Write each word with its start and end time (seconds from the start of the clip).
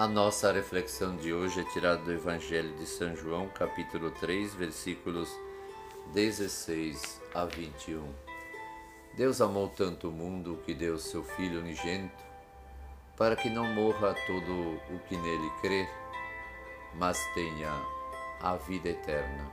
A 0.00 0.08
nossa 0.08 0.50
reflexão 0.50 1.14
de 1.14 1.30
hoje 1.30 1.60
é 1.60 1.64
tirada 1.74 2.00
do 2.02 2.10
Evangelho 2.10 2.74
de 2.76 2.86
São 2.86 3.14
João, 3.14 3.50
capítulo 3.50 4.10
3, 4.12 4.54
versículos 4.54 5.28
16 6.14 7.20
a 7.34 7.44
21. 7.44 8.10
Deus 9.14 9.42
amou 9.42 9.68
tanto 9.68 10.08
o 10.08 10.10
mundo 10.10 10.58
que 10.64 10.72
deu 10.72 10.96
seu 10.96 11.22
Filho 11.22 11.60
unigênito, 11.60 12.24
para 13.14 13.36
que 13.36 13.50
não 13.50 13.66
morra 13.74 14.16
todo 14.26 14.80
o 14.90 14.98
que 15.06 15.18
nele 15.18 15.50
crer, 15.60 15.86
mas 16.94 17.22
tenha 17.34 17.70
a 18.40 18.56
vida 18.56 18.88
eterna. 18.88 19.52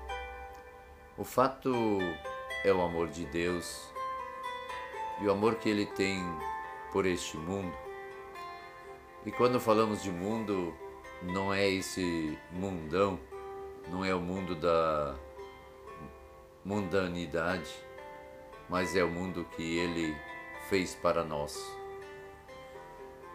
O 1.17 1.25
fato 1.25 1.73
é 2.63 2.71
o 2.71 2.81
amor 2.81 3.09
de 3.09 3.25
Deus 3.25 3.91
e 5.19 5.27
o 5.27 5.31
amor 5.31 5.55
que 5.55 5.67
ele 5.67 5.87
tem 5.87 6.23
por 6.93 7.05
este 7.05 7.35
mundo. 7.35 7.86
E 9.27 9.31
quando 9.33 9.59
falamos 9.59 10.01
de 10.01 10.09
mundo, 10.09 10.73
não 11.21 11.53
é 11.53 11.69
esse 11.69 12.39
mundão, 12.49 13.19
não 13.89 14.05
é 14.05 14.15
o 14.15 14.21
mundo 14.21 14.55
da 14.55 15.17
mundanidade, 16.63 17.69
mas 18.69 18.95
é 18.95 19.03
o 19.03 19.09
mundo 19.09 19.45
que 19.53 19.79
ele 19.79 20.15
fez 20.69 20.95
para 20.95 21.25
nós. 21.25 21.61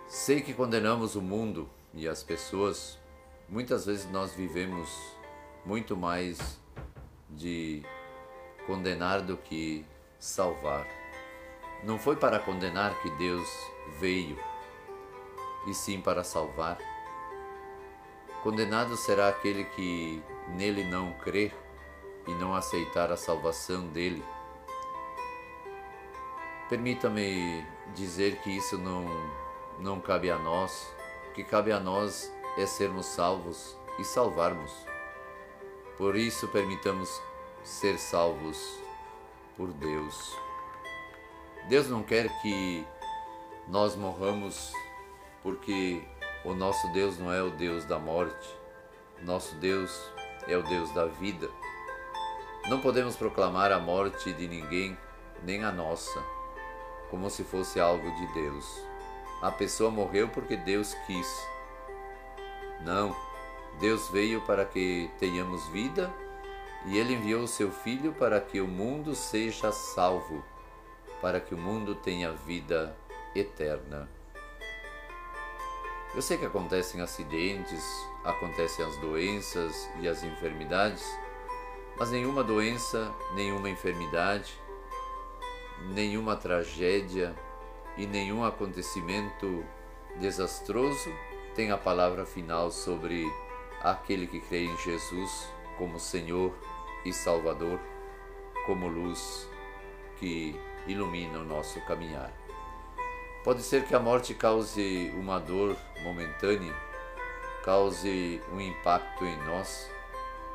Sei 0.08 0.40
que 0.40 0.54
condenamos 0.54 1.14
o 1.14 1.20
mundo 1.20 1.68
e 1.92 2.08
as 2.08 2.22
pessoas, 2.22 2.98
muitas 3.46 3.84
vezes 3.84 4.10
nós 4.10 4.32
vivemos 4.34 4.88
muito 5.62 5.94
mais 5.94 6.58
de 7.28 7.82
condenar 8.66 9.20
do 9.20 9.36
que 9.36 9.84
salvar. 10.18 10.86
Não 11.84 11.98
foi 11.98 12.16
para 12.16 12.38
condenar 12.38 12.98
que 13.02 13.10
Deus 13.18 13.46
veio, 14.00 14.38
e 15.66 15.74
sim 15.74 16.00
para 16.00 16.24
salvar. 16.24 16.78
Condenado 18.42 18.96
será 18.96 19.28
aquele 19.28 19.64
que 19.64 20.22
nele 20.48 20.84
não 20.84 21.12
crer 21.12 21.54
e 22.26 22.34
não 22.34 22.54
aceitar 22.54 23.12
a 23.12 23.16
salvação 23.16 23.86
dele. 23.88 24.24
Permita-me 26.68 27.64
dizer 27.94 28.40
que 28.40 28.50
isso 28.50 28.78
não, 28.78 29.04
não 29.78 30.00
cabe 30.00 30.30
a 30.30 30.38
nós, 30.38 30.92
o 31.28 31.32
que 31.34 31.44
cabe 31.44 31.70
a 31.70 31.78
nós 31.78 32.32
é 32.56 32.66
sermos 32.66 33.06
salvos 33.06 33.76
e 33.98 34.04
salvarmos. 34.04 34.72
Por 35.96 36.16
isso, 36.16 36.48
permitamos 36.48 37.20
ser 37.62 37.98
salvos 37.98 38.58
por 39.56 39.72
Deus. 39.72 40.36
Deus 41.68 41.88
não 41.88 42.02
quer 42.02 42.28
que 42.40 42.84
nós 43.68 43.94
morramos 43.94 44.72
porque 45.42 46.02
o 46.44 46.54
nosso 46.54 46.90
Deus 46.92 47.18
não 47.18 47.32
é 47.32 47.42
o 47.42 47.50
Deus 47.50 47.84
da 47.84 47.98
morte, 47.98 48.48
nosso 49.22 49.54
Deus 49.56 50.10
é 50.46 50.56
o 50.56 50.62
Deus 50.62 50.92
da 50.92 51.06
vida. 51.06 51.48
Não 52.68 52.80
podemos 52.80 53.16
proclamar 53.16 53.72
a 53.72 53.78
morte 53.78 54.32
de 54.32 54.46
ninguém, 54.46 54.96
nem 55.42 55.64
a 55.64 55.72
nossa, 55.72 56.22
como 57.10 57.28
se 57.28 57.44
fosse 57.44 57.80
algo 57.80 58.10
de 58.14 58.26
Deus. 58.34 58.64
A 59.40 59.50
pessoa 59.50 59.90
morreu 59.90 60.28
porque 60.28 60.56
Deus 60.56 60.94
quis. 61.06 61.48
Não, 62.80 63.14
Deus 63.80 64.08
veio 64.10 64.40
para 64.42 64.64
que 64.64 65.10
tenhamos 65.18 65.66
vida 65.68 66.12
e 66.86 66.98
ele 66.98 67.14
enviou 67.14 67.42
o 67.42 67.48
seu 67.48 67.70
Filho 67.70 68.12
para 68.12 68.40
que 68.40 68.60
o 68.60 68.68
mundo 68.68 69.14
seja 69.14 69.72
salvo 69.72 70.44
para 71.22 71.40
que 71.40 71.54
o 71.54 71.58
mundo 71.58 71.94
tenha 71.94 72.32
vida 72.32 72.96
eterna. 73.32 74.08
Eu 76.14 76.20
sei 76.20 76.36
que 76.36 76.44
acontecem 76.44 77.00
acidentes, 77.00 77.82
acontecem 78.22 78.84
as 78.84 78.96
doenças 78.98 79.88
e 79.98 80.06
as 80.06 80.22
enfermidades, 80.22 81.02
mas 81.98 82.10
nenhuma 82.10 82.44
doença, 82.44 83.10
nenhuma 83.34 83.70
enfermidade, 83.70 84.52
nenhuma 85.94 86.36
tragédia 86.36 87.34
e 87.96 88.06
nenhum 88.06 88.44
acontecimento 88.44 89.64
desastroso 90.20 91.10
tem 91.54 91.70
a 91.70 91.78
palavra 91.78 92.26
final 92.26 92.70
sobre 92.70 93.24
aquele 93.80 94.26
que 94.26 94.40
crê 94.40 94.64
em 94.64 94.76
Jesus 94.78 95.48
como 95.78 95.98
Senhor 95.98 96.54
e 97.06 97.12
Salvador, 97.12 97.80
como 98.66 98.86
luz 98.86 99.48
que 100.18 100.54
ilumina 100.86 101.38
o 101.38 101.44
nosso 101.44 101.80
caminhar. 101.86 102.41
Pode 103.44 103.62
ser 103.62 103.84
que 103.86 103.94
a 103.94 103.98
morte 103.98 104.34
cause 104.34 105.12
uma 105.16 105.40
dor 105.40 105.76
momentânea, 106.04 106.72
cause 107.64 108.40
um 108.52 108.60
impacto 108.60 109.24
em 109.24 109.36
nós. 109.44 109.90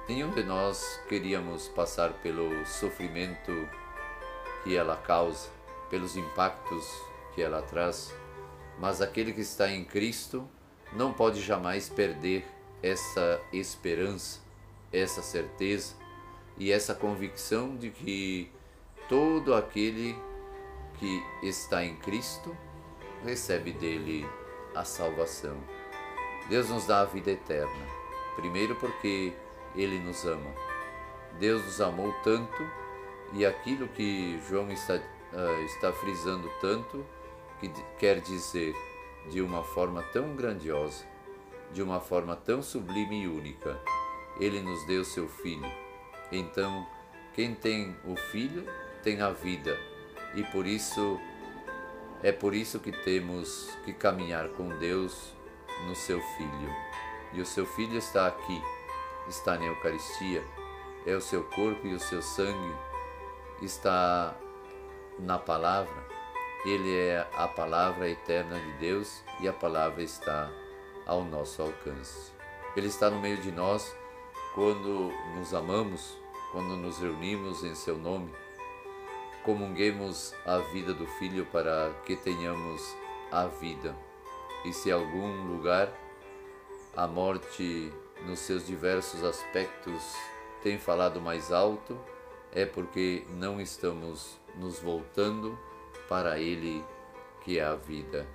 Nenhum 0.07 0.31
de 0.31 0.41
nós 0.41 0.97
queríamos 1.09 1.67
passar 1.67 2.13
pelo 2.23 2.65
sofrimento 2.65 3.51
que 4.63 4.73
ela 4.73 4.95
causa, 4.95 5.49
pelos 5.89 6.15
impactos 6.15 6.89
que 7.35 7.41
ela 7.41 7.61
traz, 7.61 8.15
mas 8.79 9.01
aquele 9.01 9.33
que 9.33 9.41
está 9.41 9.69
em 9.69 9.83
Cristo 9.83 10.47
não 10.93 11.11
pode 11.11 11.41
jamais 11.41 11.89
perder 11.89 12.47
essa 12.81 13.41
esperança, 13.51 14.39
essa 14.93 15.21
certeza 15.21 15.93
e 16.57 16.71
essa 16.71 16.95
convicção 16.95 17.75
de 17.75 17.89
que 17.89 18.49
todo 19.09 19.53
aquele 19.53 20.17
que 20.97 21.21
está 21.43 21.83
em 21.83 21.97
Cristo 21.97 22.55
recebe 23.23 23.71
dele 23.71 24.27
a 24.75 24.83
salvação. 24.83 25.57
Deus 26.49 26.69
nos 26.69 26.85
dá 26.85 27.01
a 27.01 27.05
vida 27.05 27.31
eterna, 27.31 27.85
primeiro 28.35 28.75
porque 28.75 29.33
ele 29.75 29.99
nos 29.99 30.25
ama. 30.25 30.49
Deus 31.39 31.63
nos 31.65 31.81
amou 31.81 32.13
tanto 32.23 32.63
e 33.33 33.45
aquilo 33.45 33.87
que 33.89 34.39
João 34.47 34.71
está, 34.71 34.95
uh, 34.95 35.65
está 35.65 35.91
frisando 35.91 36.49
tanto, 36.61 37.05
que 37.59 37.69
quer 37.99 38.21
dizer 38.21 38.73
de 39.29 39.41
uma 39.41 39.63
forma 39.63 40.03
tão 40.13 40.35
grandiosa, 40.35 41.03
de 41.73 41.81
uma 41.81 41.99
forma 41.99 42.35
tão 42.35 42.61
sublime 42.61 43.23
e 43.23 43.27
única, 43.27 43.79
ele 44.39 44.61
nos 44.61 44.85
deu 44.85 45.03
seu 45.03 45.27
Filho. 45.27 45.69
Então, 46.31 46.87
quem 47.33 47.53
tem 47.53 47.95
o 48.05 48.15
Filho 48.15 48.65
tem 49.03 49.21
a 49.21 49.31
vida 49.31 49.77
e 50.35 50.43
por 50.43 50.65
isso 50.65 51.19
é 52.23 52.31
por 52.31 52.53
isso 52.53 52.79
que 52.79 52.91
temos 52.91 53.69
que 53.85 53.93
caminhar 53.93 54.49
com 54.49 54.69
Deus 54.79 55.33
no 55.85 55.95
seu 55.95 56.19
Filho. 56.19 56.75
E 57.33 57.41
o 57.41 57.45
seu 57.45 57.65
Filho 57.65 57.97
está 57.97 58.27
aqui, 58.27 58.61
está 59.27 59.57
na 59.57 59.65
Eucaristia, 59.65 60.43
é 61.05 61.15
o 61.15 61.21
seu 61.21 61.43
corpo 61.43 61.85
e 61.85 61.93
o 61.93 61.99
seu 61.99 62.21
sangue, 62.21 62.75
está 63.61 64.35
na 65.19 65.37
palavra. 65.37 66.07
Ele 66.65 66.97
é 66.97 67.27
a 67.33 67.47
palavra 67.47 68.09
eterna 68.09 68.59
de 68.59 68.73
Deus 68.73 69.23
e 69.39 69.47
a 69.47 69.53
palavra 69.53 70.01
está 70.01 70.49
ao 71.05 71.23
nosso 71.23 71.61
alcance. 71.61 72.31
Ele 72.75 72.87
está 72.87 73.09
no 73.09 73.19
meio 73.19 73.37
de 73.37 73.51
nós 73.51 73.95
quando 74.55 75.11
nos 75.35 75.53
amamos, 75.53 76.17
quando 76.51 76.75
nos 76.75 76.97
reunimos 76.97 77.63
em 77.63 77.75
seu 77.75 77.97
nome 77.97 78.33
comunguemos 79.47 80.35
a 80.45 80.57
vida 80.57 80.93
do 80.93 81.07
Filho 81.07 81.45
para 81.45 81.89
que 82.05 82.17
tenhamos 82.17 82.81
a 83.31 83.47
vida. 83.47 83.95
E 84.65 84.73
se 84.73 84.89
em 84.89 84.91
algum 84.91 85.47
lugar 85.47 85.89
a 86.93 87.07
morte, 87.07 87.89
nos 88.25 88.39
seus 88.39 88.67
diversos 88.67 89.23
aspectos, 89.23 90.03
tem 90.61 90.77
falado 90.77 91.21
mais 91.21 91.49
alto, 91.49 91.97
é 92.51 92.65
porque 92.65 93.25
não 93.29 93.61
estamos 93.61 94.37
nos 94.57 94.79
voltando 94.79 95.57
para 96.09 96.37
Ele, 96.37 96.83
que 97.39 97.57
é 97.57 97.63
a 97.63 97.75
vida. 97.75 98.27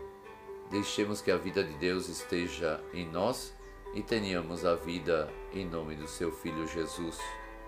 Deixemos 0.70 1.20
que 1.20 1.30
a 1.30 1.36
vida 1.36 1.62
de 1.62 1.74
Deus 1.74 2.08
esteja 2.08 2.82
em 2.94 3.06
nós 3.06 3.54
e 3.92 4.02
tenhamos 4.02 4.64
a 4.64 4.76
vida 4.76 5.30
em 5.52 5.66
nome 5.66 5.94
do 5.94 6.08
Seu 6.08 6.32
Filho 6.32 6.66
Jesus, 6.66 7.18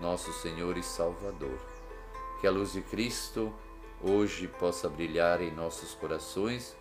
nosso 0.01 0.33
Senhor 0.33 0.75
e 0.79 0.81
Salvador 0.81 1.74
que 2.45 2.49
a 2.49 2.51
luz 2.51 2.73
de 2.73 2.81
Cristo 2.83 3.51
hoje 3.99 4.47
possa 4.47 4.87
brilhar 4.87 5.41
em 5.41 5.49
nossos 5.49 5.95
corações 5.95 6.77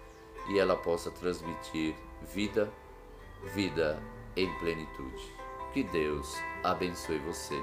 e 0.51 0.59
ela 0.59 0.77
possa 0.77 1.11
transmitir 1.11 1.95
vida, 2.21 2.71
vida 3.55 3.99
em 4.37 4.47
plenitude. 4.59 5.35
Que 5.73 5.83
Deus 5.85 6.37
abençoe 6.63 7.19
você. 7.21 7.59